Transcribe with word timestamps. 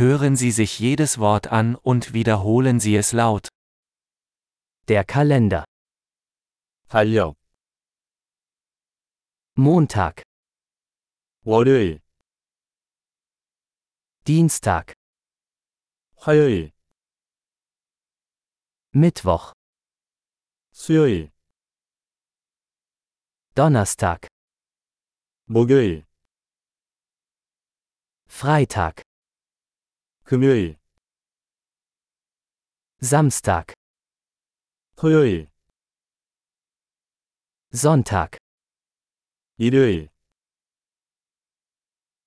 Hören 0.00 0.35
Sie 0.35 0.51
sich 0.51 0.79
jedes 0.79 1.19
Wort 1.19 1.47
an 1.47 1.75
und 1.75 2.13
wiederholen 2.13 2.79
Sie 2.79 2.95
es 2.95 3.11
laut. 3.11 3.49
Der 4.87 5.03
Kalender. 5.03 5.65
달력, 6.91 7.37
Montag, 9.55 10.23
월요일, 11.45 12.01
Dienstag, 14.27 14.93
화요일, 16.17 16.73
Mittwoch, 18.91 19.53
수요일, 20.73 21.31
Donnerstag, 23.55 24.27
목요일, 25.47 26.05
Freitag, 28.27 28.99
금요일, 30.30 30.76
Samstag, 33.00 33.74
토요일, 34.96 35.48
Sonntag, 37.72 38.38
일요일, 39.58 40.08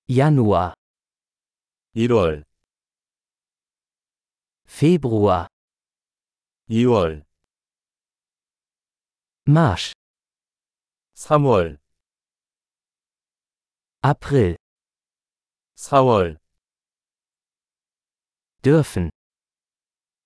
Januar, 0.08 0.74
1월, 1.94 2.44
Februar, 4.64 5.48
2월, 6.68 7.24
Marsch, 9.46 9.92
3월, 11.14 11.78
April, 14.02 14.56
4월, 15.76 16.38
dürfen, 18.64 19.10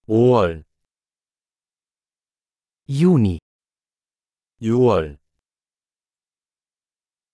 5월, 0.09 0.65
Juni, 2.89 3.39
6월, 4.61 5.19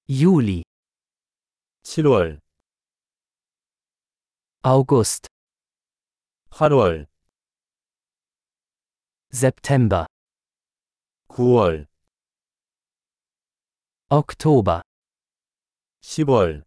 Juli, 0.08 0.64
7월, 1.84 2.40
August, 4.62 5.26
8월, 6.50 7.06
September, 9.32 10.06
9월, 11.28 11.86
Oktober, 14.10 14.82
10월, 16.02 16.64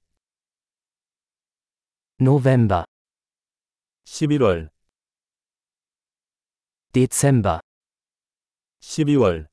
November, 2.19 2.85
11월, 4.17 4.69
Dezember. 6.95 7.59
12월. 8.83 9.47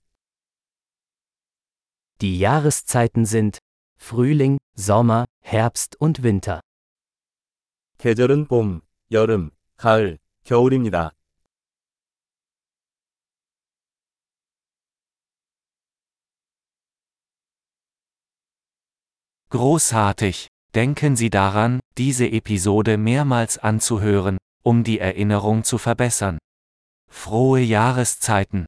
Die 2.20 2.38
Jahreszeiten 2.38 3.24
sind 3.24 3.60
Frühling, 3.96 4.58
Sommer, 4.76 5.24
Herbst 5.40 5.96
und 5.98 6.22
Winter. 6.22 6.60
계절은 7.96 8.46
봄, 8.46 8.82
여름, 9.10 9.52
가을, 9.78 10.18
겨울입니다. 10.44 11.12
Großartig! 19.48 20.48
Denken 20.74 21.16
Sie 21.16 21.30
daran, 21.30 21.80
diese 21.96 22.26
Episode 22.26 22.98
mehrmals 22.98 23.58
anzuhören, 23.58 24.38
um 24.65 24.83
die 24.83 24.99
Erinnerung 24.99 25.63
zu 25.63 25.77
verbessern. 25.77 26.39
Frohe 27.07 27.59
Jahreszeiten! 27.59 28.65